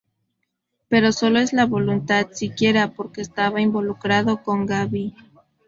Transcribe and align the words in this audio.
Pero 0.89 1.11
sólo 1.11 1.37
es 1.37 1.53
la 1.53 1.67
voluntad 1.67 2.29
siquiera, 2.31 2.89
porque 2.91 3.21
estaba 3.21 3.61
involucrado 3.61 4.41
con 4.41 4.65
Gaby. 4.65 5.13